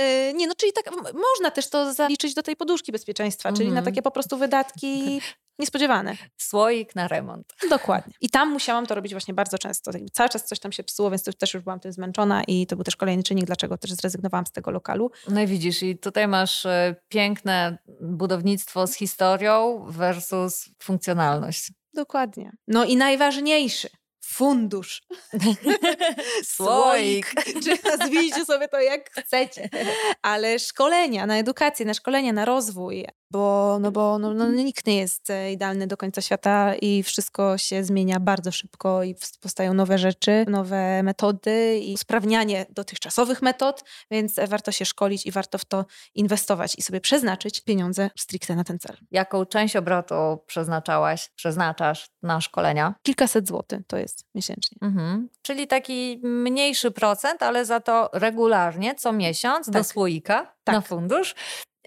Y, 0.00 0.32
nie, 0.34 0.46
no 0.46 0.54
czyli 0.56 0.72
tak, 0.72 0.94
można 1.14 1.50
też 1.50 1.68
to 1.70 1.94
zaliczyć 1.94 2.34
do 2.34 2.42
tej 2.42 2.56
poduszki 2.56 2.92
bezpieczeństwa, 2.92 3.52
czyli 3.52 3.68
na 3.68 3.78
mhm. 3.78 3.84
takie 3.84 4.02
po 4.02 4.10
prostu 4.10 4.36
wydatki 4.36 5.20
niespodziewane. 5.60 6.16
Słoik 6.36 6.94
na 6.94 7.08
remont. 7.08 7.54
Dokładnie. 7.70 8.14
I 8.20 8.30
tam 8.30 8.50
musiałam 8.50 8.86
to 8.86 8.94
robić 8.94 9.12
właśnie 9.12 9.34
bardzo 9.34 9.58
często. 9.58 9.90
Cały 10.12 10.28
czas 10.28 10.44
coś 10.44 10.60
tam 10.60 10.72
się 10.72 10.84
psuło, 10.84 11.10
więc 11.10 11.24
też 11.24 11.54
już 11.54 11.62
byłam 11.62 11.80
tym 11.80 11.92
zmęczona 11.92 12.44
i 12.44 12.66
to 12.66 12.76
był 12.76 12.84
też 12.84 12.96
kolejny 12.96 13.22
czynnik, 13.22 13.44
dlaczego 13.44 13.78
też 13.78 13.92
zrezygnowałam 13.92 14.46
z 14.46 14.52
tego 14.52 14.70
lokalu. 14.70 15.10
No 15.28 15.40
i 15.40 15.46
widzisz, 15.46 15.82
i 15.82 15.98
tutaj 15.98 16.28
masz 16.28 16.66
e, 16.66 16.96
piękne 17.08 17.78
budownictwo 18.00 18.86
z 18.86 18.94
historią 18.94 19.84
versus 19.88 20.68
funkcjonalność. 20.82 21.72
Dokładnie. 21.94 22.52
No 22.68 22.84
i 22.84 22.96
najważniejszy, 22.96 23.88
fundusz. 24.24 25.02
Słoik. 26.56 27.34
Czy 27.64 27.98
nazwijcie 27.98 28.44
sobie 28.44 28.68
to 28.68 28.80
jak 28.80 29.10
chcecie. 29.10 29.68
Ale 30.22 30.58
szkolenia 30.58 31.26
na 31.26 31.38
edukację, 31.38 31.86
na 31.86 31.94
szkolenia, 31.94 32.32
na 32.32 32.44
rozwój, 32.44 33.06
bo, 33.30 33.78
no 33.80 33.92
bo 33.92 34.18
no, 34.18 34.34
no, 34.34 34.50
nikt 34.50 34.86
nie 34.86 34.96
jest 34.96 35.30
e, 35.30 35.52
idealny 35.52 35.86
do 35.86 35.96
końca 35.96 36.20
świata 36.20 36.74
i 36.74 37.02
wszystko 37.02 37.58
się 37.58 37.84
zmienia 37.84 38.20
bardzo 38.20 38.52
szybko 38.52 39.02
i 39.04 39.16
powstają 39.40 39.74
nowe 39.74 39.98
rzeczy, 39.98 40.44
nowe 40.48 41.02
metody 41.02 41.78
i 41.78 41.94
usprawnianie 41.94 42.66
dotychczasowych 42.70 43.42
metod, 43.42 43.84
więc 44.10 44.34
warto 44.48 44.72
się 44.72 44.84
szkolić 44.84 45.26
i 45.26 45.30
warto 45.30 45.58
w 45.58 45.64
to 45.64 45.84
inwestować 46.14 46.74
i 46.78 46.82
sobie 46.82 47.00
przeznaczyć 47.00 47.60
pieniądze 47.60 48.10
stricte 48.18 48.56
na 48.56 48.64
ten 48.64 48.78
cel. 48.78 48.96
Jaką 49.10 49.46
część 49.46 49.76
obrotu 49.76 50.14
przeznaczałaś, 50.46 51.30
przeznaczasz 51.36 52.10
na 52.22 52.40
szkolenia? 52.40 52.94
Kilkaset 53.02 53.48
złotych 53.48 53.80
to 53.86 53.96
jest 53.96 54.26
miesięcznie. 54.34 54.78
Mhm. 54.82 55.28
Czyli 55.42 55.66
taki 55.66 56.20
mniejszy 56.22 56.90
procent, 56.90 57.42
ale 57.42 57.64
za 57.64 57.80
to 57.80 58.10
regularnie, 58.12 58.94
co 58.94 59.12
miesiąc 59.12 59.66
tak. 59.66 59.74
do 59.74 59.84
słoika 59.84 60.54
tak. 60.64 60.74
na 60.74 60.80
fundusz. 60.80 61.34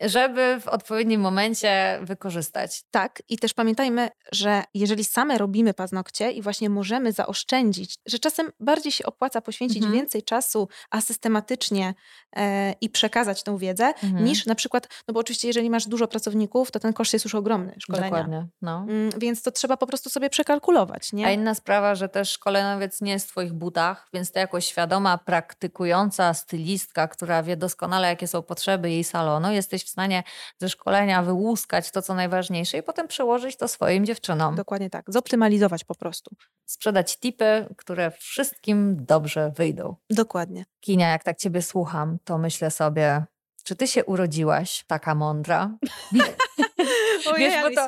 Żeby 0.02 0.60
w 0.62 0.68
odpowiednim 0.68 1.22
momencie 1.22 2.00
wykorzystać. 2.02 2.84
Tak, 2.92 3.24
i 3.30 3.38
też 3.38 3.54
pamiętajmy, 3.54 4.10
że 4.32 4.64
jeżeli 4.74 5.04
same 5.04 5.38
robimy 5.38 5.74
paznokcie 5.74 6.32
i 6.32 6.42
właśnie 6.42 6.70
możemy 6.70 7.12
zaoszczędzić, 7.12 7.96
że 8.06 8.20
czasem 8.20 8.52
bardziej 8.60 8.92
się 8.92 9.06
opłaca 9.06 9.42
poświęcić 9.42 9.78
mhm. 9.78 9.94
więcej 9.94 10.24
czasu, 10.24 10.68
a 10.90 11.02
systematycznie 11.02 11.94
e, 12.36 12.74
i 12.82 12.90
przekazać 12.90 13.44
tą 13.44 13.58
wiedzę, 13.58 13.86
mhm. 13.86 14.26
niż 14.26 14.46
na 14.46 14.56
przykład, 14.56 14.88
no 15.08 15.14
bo 15.14 15.20
oczywiście 15.20 15.48
jeżeli 15.48 15.70
masz 15.70 15.88
dużo 15.88 16.08
pracowników, 16.08 16.72
to 16.72 16.80
ten 16.80 16.94
koszt 16.94 17.14
jest 17.14 17.26
już 17.26 17.36
ogromny 17.36 17.76
szkolenia. 17.80 18.10
Dokładnie, 18.10 18.48
no. 18.62 18.86
Mm, 18.90 19.10
więc 19.18 19.42
to 19.42 19.52
trzeba 19.52 19.78
po 19.78 19.88
prostu 19.88 20.10
sobie 20.10 20.30
przekalkulować, 20.30 21.14
nie? 21.14 21.26
A 21.26 21.32
inna 21.32 21.56
sprawa, 21.56 21.96
że 21.96 22.10
też 22.10 22.32
szkoleniowiec 22.32 23.02
nie 23.02 23.12
jest 23.12 23.28
w 23.28 23.30
twoich 23.32 23.54
butach, 23.54 24.10
więc 24.14 24.32
to 24.32 24.40
jako 24.40 24.62
świadoma, 24.62 25.18
praktykująca 25.18 26.34
stylistka, 26.34 27.08
która 27.08 27.44
wie 27.44 27.58
doskonale, 27.58 28.08
jakie 28.08 28.28
są 28.28 28.42
potrzeby 28.42 28.92
jej 28.92 29.04
salonu, 29.04 29.52
jesteś 29.52 29.83
w 29.84 29.90
stanie 29.90 30.24
ze 30.58 30.70
szkolenia 30.70 31.24
wyłuskać 31.24 31.92
to, 31.92 32.02
co 32.02 32.14
najważniejsze 32.14 32.78
i 32.78 32.84
potem 32.84 33.08
przełożyć 33.08 33.58
to 33.58 33.68
swoim 33.68 34.06
dziewczynom. 34.06 34.56
Dokładnie 34.56 34.90
tak. 34.90 35.06
Zoptymalizować 35.08 35.84
po 35.84 35.96
prostu. 35.96 36.36
Sprzedać 36.66 37.20
tipy, 37.20 37.68
które 37.78 38.12
wszystkim 38.12 39.06
dobrze 39.06 39.52
wyjdą. 39.56 39.96
Dokładnie. 40.10 40.66
Kinia, 40.80 41.10
jak 41.10 41.24
tak 41.24 41.38
ciebie 41.38 41.62
słucham, 41.62 42.18
to 42.24 42.38
myślę 42.38 42.72
sobie, 42.72 43.26
czy 43.64 43.76
ty 43.76 43.88
się 43.88 44.06
urodziłaś 44.06 44.84
taka 44.88 45.16
mądra? 45.16 45.78
Ojej, 47.28 47.50
Wiesz, 47.50 47.76
bo 47.76 47.82
to, 47.82 47.88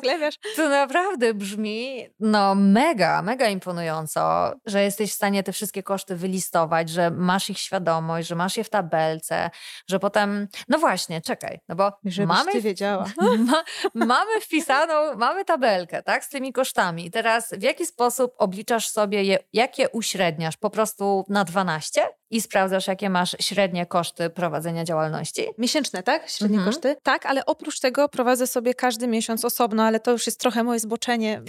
to 0.56 0.68
naprawdę 0.68 1.34
brzmi 1.34 2.08
no 2.20 2.54
mega, 2.54 3.22
mega 3.22 3.48
imponująco, 3.48 4.52
że 4.66 4.82
jesteś 4.82 5.10
w 5.10 5.14
stanie 5.14 5.42
te 5.42 5.52
wszystkie 5.52 5.82
koszty 5.82 6.16
wylistować, 6.16 6.88
że 6.88 7.10
masz 7.10 7.50
ich 7.50 7.58
świadomość, 7.58 8.28
że 8.28 8.34
masz 8.34 8.56
je 8.56 8.64
w 8.64 8.70
tabelce, 8.70 9.50
że 9.88 9.98
potem, 9.98 10.48
no 10.68 10.78
właśnie, 10.78 11.20
czekaj, 11.20 11.60
no 11.68 11.76
bo 11.76 11.92
Żebyś 12.04 12.36
mamy, 12.36 12.52
ty 12.52 12.60
wiedziała. 12.60 13.04
Ma, 13.50 13.64
mamy 13.94 14.40
wpisaną, 14.40 15.16
mamy 15.16 15.44
tabelkę, 15.44 16.02
tak, 16.02 16.24
z 16.24 16.28
tymi 16.28 16.52
kosztami. 16.52 17.10
Teraz 17.10 17.54
w 17.58 17.62
jaki 17.62 17.86
sposób 17.86 18.34
obliczasz 18.38 18.88
sobie 18.88 19.22
je, 19.22 19.38
jakie 19.52 19.88
uśredniasz? 19.88 20.56
Po 20.56 20.70
prostu 20.70 21.24
na 21.28 21.44
12? 21.44 22.08
I 22.30 22.40
sprawdzasz, 22.40 22.86
jakie 22.86 23.10
masz 23.10 23.36
średnie 23.40 23.86
koszty 23.86 24.30
prowadzenia 24.30 24.84
działalności. 24.84 25.46
Miesięczne, 25.58 26.02
tak? 26.02 26.28
Średnie 26.28 26.56
mhm. 26.56 26.74
koszty? 26.74 26.96
Tak, 27.02 27.26
ale 27.26 27.46
oprócz 27.46 27.80
tego 27.80 28.08
prowadzę 28.08 28.46
sobie 28.46 28.74
każdy 28.74 29.06
miesiąc 29.08 29.44
osobno, 29.44 29.82
ale 29.82 30.00
to 30.00 30.10
już 30.10 30.26
jest 30.26 30.40
trochę 30.40 30.62
moje 30.62 30.80
zboczenie. 30.80 31.42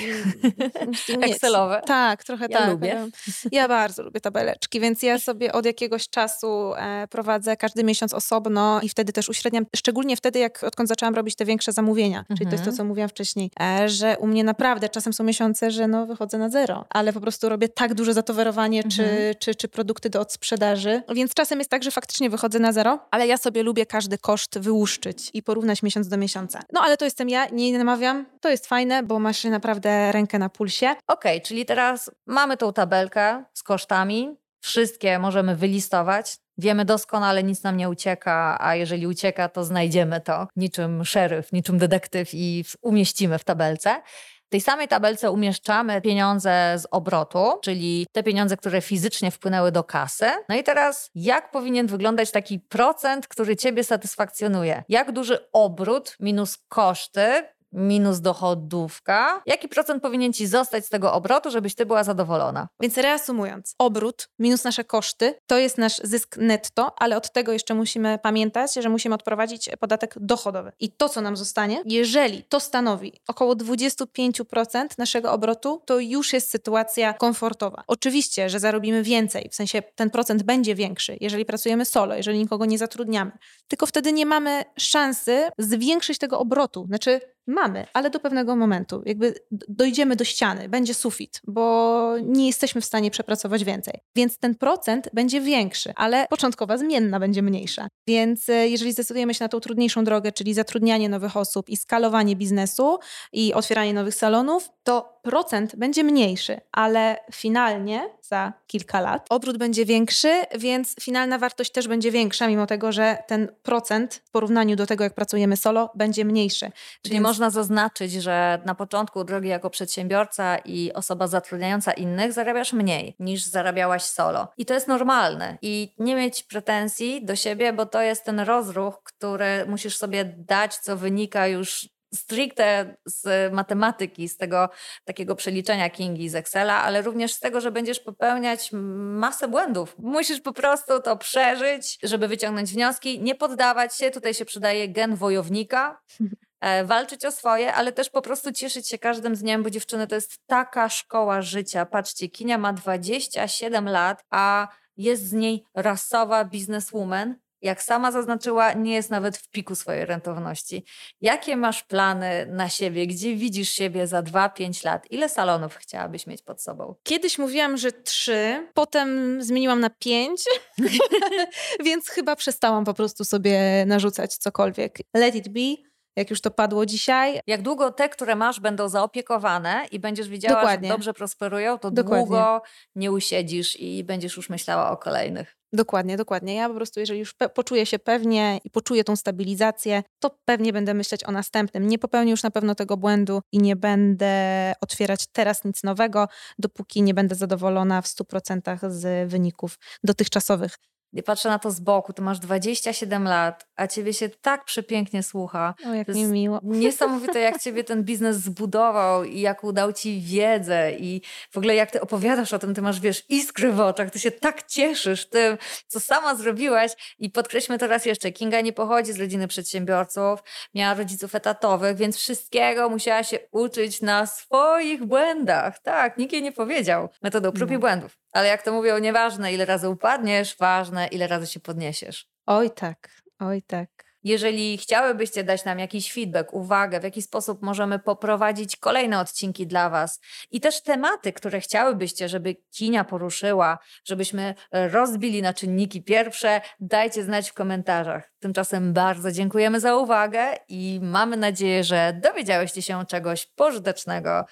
Mm, 1.10 1.24
Excelowe. 1.24 1.82
Tak, 1.86 2.24
trochę 2.24 2.46
ja 2.50 2.58
tak. 2.58 2.70
lubię. 2.70 3.08
Ja 3.52 3.68
bardzo 3.68 4.04
lubię 4.04 4.22
tabeleczki, 4.22 4.80
więc 4.80 5.04
ja 5.04 5.20
sobie 5.20 5.54
od 5.54 5.66
jakiegoś 5.66 6.10
czasu 6.10 6.74
e, 6.76 7.08
prowadzę 7.08 7.58
każdy 7.58 7.84
miesiąc 7.84 8.14
osobno 8.14 8.82
i 8.82 8.90
wtedy 8.90 9.14
też 9.14 9.30
uśredniam, 9.30 9.66
szczególnie 9.76 10.18
wtedy, 10.18 10.40
jak 10.40 10.64
odkąd 10.64 10.90
zaczęłam 10.90 11.16
robić 11.16 11.36
te 11.36 11.46
większe 11.46 11.72
zamówienia, 11.72 12.20
mhm. 12.20 12.38
czyli 12.38 12.50
to 12.50 12.52
jest 12.52 12.64
to, 12.64 12.70
mhm. 12.70 12.78
co 12.78 12.86
mówiłam 12.86 13.10
wcześniej, 13.10 13.52
e, 13.62 13.90
że 13.90 14.18
u 14.20 14.28
mnie 14.28 14.44
naprawdę 14.44 14.90
czasem 14.90 15.14
są 15.14 15.24
miesiące, 15.24 15.72
że 15.72 15.88
no 15.88 16.06
wychodzę 16.06 16.38
na 16.38 16.50
zero, 16.50 16.86
ale 16.90 17.14
po 17.14 17.22
prostu 17.22 17.50
robię 17.50 17.70
tak 17.70 17.94
duże 17.94 18.14
zatowarowanie 18.14 18.84
mhm. 18.84 18.92
czy, 18.92 19.36
czy, 19.40 19.56
czy 19.56 19.68
produkty 19.68 20.10
do 20.10 20.20
odsprzedaży, 20.20 20.67
więc 21.16 21.34
czasem 21.34 21.60
jest 21.60 21.72
tak, 21.72 21.84
że 21.84 21.92
faktycznie 21.92 22.30
wychodzę 22.30 22.60
na 22.60 22.72
zero, 22.72 23.00
ale 23.12 23.28
ja 23.28 23.38
sobie 23.38 23.64
lubię 23.64 23.86
każdy 23.86 24.18
koszt 24.18 24.60
wyłuszczyć 24.60 25.30
i 25.34 25.44
porównać 25.44 25.84
miesiąc 25.84 26.08
do 26.08 26.18
miesiąca. 26.18 26.60
No 26.74 26.82
ale 26.82 26.98
to 26.98 27.06
jestem 27.06 27.30
ja, 27.30 27.48
nie 27.52 27.78
namawiam, 27.78 28.26
to 28.42 28.50
jest 28.50 28.68
fajne, 28.68 29.04
bo 29.04 29.20
masz 29.20 29.44
naprawdę 29.44 30.12
rękę 30.12 30.40
na 30.40 30.50
pulsie. 30.50 30.86
Okej, 30.86 31.38
okay, 31.38 31.42
czyli 31.42 31.66
teraz 31.66 32.12
mamy 32.26 32.58
tą 32.58 32.74
tabelkę 32.74 33.44
z 33.54 33.64
kosztami, 33.64 34.38
wszystkie 34.60 35.20
możemy 35.20 35.56
wylistować. 35.56 36.38
Wiemy 36.58 36.86
doskonale, 36.86 37.44
nic 37.44 37.64
nam 37.64 37.78
nie 37.78 37.90
ucieka, 37.90 38.58
a 38.60 38.76
jeżeli 38.76 39.08
ucieka, 39.08 39.50
to 39.50 39.64
znajdziemy 39.64 40.22
to 40.22 40.48
niczym 40.56 41.06
szeryf, 41.06 41.52
niczym 41.54 41.78
detektyw 41.78 42.30
i 42.34 42.66
umieścimy 42.82 43.40
w 43.40 43.44
tabelce. 43.44 44.02
W 44.48 44.50
tej 44.50 44.62
samej 44.62 44.88
tabelce 44.88 45.32
umieszczamy 45.32 46.02
pieniądze 46.02 46.76
z 46.78 46.88
obrotu, 46.92 47.60
czyli 47.62 48.08
te 48.12 48.24
pieniądze, 48.24 48.58
które 48.58 48.82
fizycznie 48.82 49.32
wpłynęły 49.32 49.72
do 49.72 49.84
kasy. 49.84 50.26
No 50.50 50.56
i 50.56 50.64
teraz, 50.64 51.10
jak 51.16 51.52
powinien 51.52 51.88
wyglądać 51.88 52.32
taki 52.32 52.60
procent, 52.60 53.28
który 53.28 53.56
Ciebie 53.56 53.84
satysfakcjonuje? 53.84 54.84
Jak 54.90 55.12
duży 55.12 55.52
obrót 55.54 56.16
minus 56.20 56.58
koszty 56.70 57.44
minus 57.72 58.20
dochodówka. 58.20 59.42
Jaki 59.46 59.68
procent 59.68 60.04
powinien 60.04 60.34
ci 60.34 60.48
zostać 60.48 60.86
z 60.86 60.90
tego 60.90 61.14
obrotu, 61.14 61.52
żebyś 61.52 61.76
ty 61.76 61.86
była 61.86 62.04
zadowolona? 62.04 62.68
Więc 62.80 62.98
reasumując, 62.98 63.76
obrót 63.78 64.30
minus 64.40 64.64
nasze 64.64 64.84
koszty 64.84 65.36
to 65.48 65.58
jest 65.58 65.78
nasz 65.78 65.98
zysk 66.04 66.38
netto, 66.38 66.96
ale 67.00 67.18
od 67.18 67.32
tego 67.32 67.52
jeszcze 67.52 67.74
musimy 67.74 68.20
pamiętać, 68.24 68.74
że 68.74 68.90
musimy 68.90 69.16
odprowadzić 69.16 69.70
podatek 69.80 70.16
dochodowy. 70.20 70.72
I 70.80 70.92
to, 70.92 71.10
co 71.10 71.22
nam 71.22 71.38
zostanie, 71.38 71.82
jeżeli 71.86 72.44
to 72.44 72.60
stanowi 72.60 73.14
około 73.28 73.56
25% 73.56 74.88
naszego 74.98 75.32
obrotu, 75.32 75.82
to 75.86 76.00
już 76.00 76.34
jest 76.34 76.50
sytuacja 76.50 77.14
komfortowa. 77.14 77.84
Oczywiście, 77.88 78.50
że 78.50 78.60
zarobimy 78.60 79.04
więcej, 79.04 79.50
w 79.52 79.56
sensie 79.56 79.82
ten 79.96 80.10
procent 80.10 80.44
będzie 80.44 80.76
większy, 80.76 81.18
jeżeli 81.22 81.46
pracujemy 81.46 81.86
solo, 81.86 82.16
jeżeli 82.16 82.40
nikogo 82.40 82.66
nie 82.66 82.78
zatrudniamy. 82.78 83.32
Tylko 83.68 83.86
wtedy 83.86 84.14
nie 84.14 84.26
mamy 84.26 84.64
szansy 84.78 85.50
zwiększyć 85.58 86.18
tego 86.18 86.40
obrotu. 86.40 86.86
Znaczy, 86.88 87.22
Mamy, 87.48 87.86
ale 87.94 88.10
do 88.10 88.20
pewnego 88.20 88.56
momentu. 88.56 89.02
Jakby 89.06 89.34
dojdziemy 89.70 90.16
do 90.16 90.24
ściany, 90.24 90.70
będzie 90.70 90.94
sufit, 90.94 91.42
bo 91.48 92.14
nie 92.24 92.48
jesteśmy 92.48 92.82
w 92.82 92.86
stanie 92.86 93.12
przepracować 93.12 93.64
więcej. 93.64 94.00
Więc 94.16 94.38
ten 94.38 94.56
procent 94.56 95.10
będzie 95.14 95.42
większy, 95.42 95.94
ale 95.96 96.28
początkowa 96.30 96.78
zmienna 96.78 97.20
będzie 97.20 97.42
mniejsza. 97.42 97.88
Więc 98.08 98.50
e, 98.50 98.70
jeżeli 98.70 98.92
zdecydujemy 98.92 99.34
się 99.34 99.46
na 99.46 99.50
tą 99.50 99.60
trudniejszą 99.60 100.04
drogę, 100.04 100.32
czyli 100.32 100.54
zatrudnianie 100.54 101.10
nowych 101.10 101.38
osób 101.38 101.70
i 101.70 101.78
skalowanie 101.78 102.36
biznesu 102.36 103.00
i 103.34 103.54
otwieranie 103.54 103.94
nowych 103.94 104.16
salonów, 104.16 104.70
to 104.84 105.17
procent 105.28 105.76
będzie 105.76 106.04
mniejszy, 106.04 106.62
ale 106.72 107.18
finalnie 107.32 108.10
za 108.22 108.54
kilka 108.68 109.02
lat 109.02 109.26
obrót 109.30 109.58
będzie 109.58 109.86
większy, 109.86 110.42
więc 110.58 110.96
finalna 111.02 111.38
wartość 111.38 111.72
też 111.72 111.88
będzie 111.88 112.12
większa, 112.12 112.48
mimo 112.48 112.68
tego, 112.68 112.92
że 112.92 113.18
ten 113.28 113.48
procent 113.64 114.22
w 114.26 114.32
porównaniu 114.32 114.76
do 114.76 114.86
tego, 114.86 115.04
jak 115.04 115.14
pracujemy 115.14 115.58
solo, 115.58 115.92
będzie 115.96 116.26
mniejszy. 116.26 116.72
Czyli 117.02 117.14
więc... 117.14 117.24
można 117.24 117.50
zaznaczyć, 117.50 118.12
że 118.12 118.62
na 118.66 118.76
początku 118.76 119.24
drogi 119.24 119.50
jako 119.50 119.70
przedsiębiorca 119.70 120.58
i 120.58 120.94
osoba 120.94 121.28
zatrudniająca 121.28 121.92
innych 121.92 122.34
zarabiasz 122.34 122.74
mniej 122.74 123.16
niż 123.20 123.44
zarabiałaś 123.44 124.04
solo. 124.04 124.48
I 124.58 124.66
to 124.66 124.74
jest 124.74 124.88
normalne. 124.88 125.58
I 125.62 125.94
nie 126.00 126.16
mieć 126.16 126.44
pretensji 126.44 127.26
do 127.26 127.36
siebie, 127.36 127.74
bo 127.74 127.86
to 127.86 128.02
jest 128.02 128.24
ten 128.24 128.40
rozruch, 128.40 129.04
który 129.04 129.66
musisz 129.68 129.98
sobie 129.98 130.26
dać, 130.26 130.76
co 130.76 130.98
wynika 130.98 131.48
już 131.48 131.97
stricte 132.14 132.96
z 133.06 133.54
matematyki, 133.54 134.30
z 134.30 134.38
tego 134.38 134.70
takiego 135.06 135.36
przeliczenia 135.36 135.90
Kingi 135.90 136.30
z 136.30 136.36
Excela, 136.36 136.84
ale 136.84 137.02
również 137.02 137.34
z 137.34 137.40
tego, 137.40 137.62
że 137.62 137.72
będziesz 137.72 138.00
popełniać 138.00 138.70
masę 138.74 139.48
błędów. 139.48 139.96
Musisz 140.00 140.42
po 140.42 140.54
prostu 140.54 141.02
to 141.02 141.18
przeżyć, 141.18 142.00
żeby 142.04 142.28
wyciągnąć 142.28 142.72
wnioski, 142.72 143.22
nie 143.22 143.36
poddawać 143.36 143.98
się. 143.98 144.12
Tutaj 144.12 144.34
się 144.34 144.46
przydaje 144.46 144.90
gen 144.90 145.16
wojownika. 145.16 146.02
E, 146.62 146.86
walczyć 146.86 147.26
o 147.26 147.32
swoje, 147.32 147.74
ale 147.74 147.92
też 147.92 148.10
po 148.10 148.22
prostu 148.22 148.52
cieszyć 148.52 148.90
się 148.90 148.98
każdym 148.98 149.34
dniem, 149.34 149.64
bo 149.64 149.70
dziewczyny 149.70 150.08
to 150.08 150.16
jest 150.16 150.40
taka 150.48 150.90
szkoła 150.90 151.42
życia. 151.42 151.86
Patrzcie, 151.86 152.30
Kinia 152.30 152.58
ma 152.58 152.74
27 152.74 153.90
lat, 153.90 154.24
a 154.30 154.68
jest 154.98 155.28
z 155.28 155.34
niej 155.34 155.64
rasowa 155.76 156.46
bizneswoman, 156.46 157.36
jak 157.68 157.84
sama 157.84 158.12
zaznaczyła, 158.12 158.74
nie 158.74 158.94
jest 158.94 159.10
nawet 159.10 159.38
w 159.38 159.50
piku 159.50 159.76
swojej 159.76 160.06
rentowności. 160.06 160.86
Jakie 161.22 161.58
masz 161.58 161.84
plany 161.84 162.46
na 162.50 162.70
siebie? 162.70 163.08
Gdzie 163.08 163.36
widzisz 163.36 163.70
siebie 163.70 164.08
za 164.08 164.22
2-5 164.22 164.86
lat? 164.86 165.12
Ile 165.12 165.30
salonów 165.30 165.76
chciałabyś 165.76 166.28
mieć 166.28 166.42
pod 166.42 166.62
sobą? 166.62 166.96
Kiedyś 167.04 167.38
mówiłam, 167.38 167.78
że 167.78 167.92
trzy, 167.92 168.68
potem 168.74 169.42
zmieniłam 169.42 169.80
na 169.80 169.90
pięć, 169.90 170.42
więc 171.86 172.10
chyba 172.10 172.36
przestałam 172.36 172.86
po 172.86 172.94
prostu 172.94 173.24
sobie 173.26 173.86
narzucać 173.88 174.38
cokolwiek. 174.38 174.98
Let 175.14 175.36
it 175.36 175.50
be 175.50 175.88
jak 176.18 176.30
już 176.30 176.42
to 176.42 176.52
padło 176.52 176.86
dzisiaj. 176.86 177.40
Jak 177.48 177.62
długo 177.62 177.92
te, 177.92 178.10
które 178.10 178.36
masz, 178.36 178.60
będą 178.60 178.90
zaopiekowane 178.90 179.86
i 179.92 180.00
będziesz 180.00 180.30
widziała, 180.30 180.56
Dokładnie. 180.56 180.88
że 180.88 180.94
dobrze 180.94 181.14
prosperują, 181.14 181.78
to 181.78 181.92
Dokładnie. 181.92 182.26
długo 182.26 182.62
nie 182.96 183.12
usiedzisz 183.12 183.80
i 183.80 184.04
będziesz 184.04 184.38
już 184.38 184.50
myślała 184.50 184.92
o 184.92 184.98
kolejnych. 184.98 185.57
Dokładnie, 185.74 186.18
dokładnie. 186.18 186.56
Ja 186.56 186.70
po 186.70 186.76
prostu, 186.76 187.00
jeżeli 187.00 187.20
już 187.20 187.36
poczuję 187.54 187.86
się 187.86 188.00
pewnie 188.00 188.60
i 188.64 188.70
poczuję 188.70 189.04
tą 189.04 189.16
stabilizację, 189.16 190.04
to 190.20 190.38
pewnie 190.46 190.74
będę 190.74 190.94
myśleć 190.94 191.24
o 191.24 191.32
następnym. 191.32 191.88
Nie 191.88 192.00
popełnię 192.00 192.32
już 192.32 192.44
na 192.44 192.52
pewno 192.52 192.76
tego 192.76 192.98
błędu 192.98 193.42
i 193.52 193.60
nie 193.60 193.76
będę 193.76 194.74
otwierać 194.82 195.28
teraz 195.32 195.64
nic 195.64 195.84
nowego, 195.84 196.28
dopóki 196.60 197.02
nie 197.02 197.14
będę 197.14 197.36
zadowolona 197.36 198.02
w 198.02 198.08
100% 198.08 198.90
z 198.90 199.30
wyników 199.32 199.80
dotychczasowych. 200.04 200.78
I 201.14 201.24
patrzę 201.24 201.50
na 201.50 201.60
to 201.60 201.72
z 201.72 201.80
boku, 201.80 202.14
ty 202.14 202.22
masz 202.22 202.40
27 202.40 203.24
lat, 203.24 203.68
a 203.76 203.88
ciebie 203.88 204.14
się 204.14 204.30
tak 204.30 204.66
przepięknie 204.66 205.24
słucha. 205.24 205.74
O, 205.90 205.94
jak 205.94 206.08
mi 206.08 206.24
miło. 206.24 206.60
Niesamowite, 206.64 207.40
jak 207.40 207.60
ciebie 207.60 207.84
ten 207.84 208.04
biznes 208.04 208.38
zbudował 208.38 209.24
i 209.24 209.42
jak 209.42 209.64
udał 209.64 209.94
ci 209.94 210.22
wiedzę 210.22 210.92
i 210.92 211.22
w 211.52 211.58
ogóle 211.58 211.76
jak 211.76 211.92
ty 211.92 212.02
opowiadasz 212.02 212.54
o 212.54 212.60
tym, 212.60 212.76
ty 212.76 212.82
masz, 212.82 213.00
wiesz, 213.00 213.24
iskry 213.30 213.72
w 213.72 213.80
oczach, 213.80 214.12
ty 214.12 214.20
się 214.20 214.32
tak 214.32 214.64
cieszysz 214.64 215.30
tym, 215.30 215.58
co 215.88 216.00
sama 216.00 216.36
zrobiłaś 216.36 217.16
i 217.20 217.30
podkreślmy 217.30 217.78
to 217.78 217.88
raz 217.88 218.06
jeszcze, 218.06 218.32
Kinga 218.32 218.62
nie 218.62 218.74
pochodzi 218.74 219.14
z 219.14 219.20
rodziny 219.20 219.48
przedsiębiorców, 219.48 220.40
miała 220.74 220.94
rodziców 220.94 221.36
etatowych, 221.36 221.98
więc 221.98 222.18
wszystkiego 222.18 222.90
musiała 222.90 223.24
się 223.24 223.40
uczyć 223.52 224.02
na 224.02 224.26
swoich 224.26 225.06
błędach. 225.06 225.80
Tak, 225.80 226.18
nikt 226.18 226.34
jej 226.34 226.42
nie 226.44 226.52
powiedział. 226.52 227.10
Metodą 227.24 227.52
prób 227.52 227.70
no. 227.70 227.76
i 227.76 227.80
błędów. 227.80 228.18
Ale 228.32 228.48
jak 228.48 228.64
to 228.64 228.72
mówią, 228.72 228.98
nieważne 228.98 229.54
ile 229.54 229.66
razy 229.66 229.90
upadniesz, 229.90 230.56
ważne 230.60 231.08
ile 231.08 231.28
razy 231.28 231.48
się 231.48 231.60
podniesiesz. 231.60 232.28
Oj 232.46 232.72
tak, 232.72 233.10
oj 233.40 233.62
tak. 233.62 234.08
Jeżeli 234.24 234.78
chciałybyście 234.78 235.44
dać 235.44 235.66
nam 235.66 235.80
jakiś 235.80 236.14
feedback, 236.14 236.54
uwagę, 236.54 237.00
w 237.00 237.04
jaki 237.04 237.22
sposób 237.22 237.62
możemy 237.62 238.00
poprowadzić 238.00 238.76
kolejne 238.76 239.20
odcinki 239.20 239.68
dla 239.68 239.90
Was 239.90 240.20
i 240.52 240.62
też 240.62 240.82
tematy, 240.82 241.34
które 241.34 241.60
chciałybyście, 241.60 242.30
żeby 242.30 242.56
Kinia 242.56 243.04
poruszyła, 243.04 243.80
żebyśmy 244.06 244.56
rozbili 244.72 245.42
na 245.42 245.54
czynniki 245.54 246.04
pierwsze, 246.04 246.62
dajcie 246.80 247.24
znać 247.24 247.50
w 247.50 247.54
komentarzach. 247.54 248.32
Tymczasem 248.40 248.94
bardzo 248.94 249.32
dziękujemy 249.32 249.80
za 249.80 249.96
uwagę 249.96 250.56
i 250.68 251.00
mamy 251.04 251.38
nadzieję, 251.38 251.84
że 251.84 252.20
dowiedziałyście 252.24 252.82
się 252.82 253.06
czegoś 253.06 253.46
pożytecznego 253.46 254.46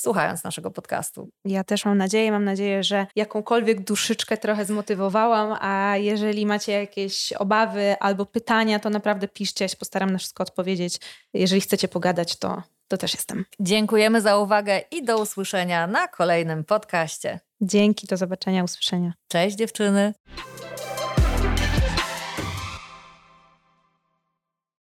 słuchając 0.00 0.44
naszego 0.44 0.70
podcastu. 0.70 1.28
Ja 1.44 1.64
też 1.64 1.84
mam 1.84 1.98
nadzieję, 1.98 2.32
mam 2.32 2.44
nadzieję, 2.44 2.84
że 2.84 3.06
jakąkolwiek 3.16 3.84
duszyczkę 3.84 4.36
trochę 4.36 4.64
zmotywowałam, 4.64 5.56
a 5.60 5.96
jeżeli 5.96 6.46
macie 6.46 6.72
jakieś 6.72 7.32
obawy 7.32 7.96
albo 8.00 8.26
pytania, 8.26 8.78
to 8.78 8.90
naprawdę 8.90 9.28
piszcie, 9.28 9.64
ja 9.64 9.68
się 9.68 9.76
postaram 9.76 10.10
na 10.10 10.18
wszystko 10.18 10.42
odpowiedzieć. 10.42 11.00
Jeżeli 11.34 11.60
chcecie 11.60 11.88
pogadać, 11.88 12.36
to, 12.36 12.62
to 12.88 12.96
też 12.96 13.14
jestem. 13.14 13.44
Dziękujemy 13.60 14.20
za 14.20 14.38
uwagę 14.38 14.80
i 14.90 15.04
do 15.04 15.22
usłyszenia 15.22 15.86
na 15.86 16.08
kolejnym 16.08 16.64
podcaście. 16.64 17.40
Dzięki, 17.60 18.06
do 18.06 18.16
zobaczenia, 18.16 18.64
usłyszenia. 18.64 19.12
Cześć 19.28 19.56
dziewczyny. 19.56 20.14